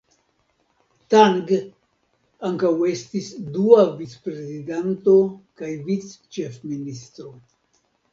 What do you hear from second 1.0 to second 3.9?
Tang ankaŭ estis dua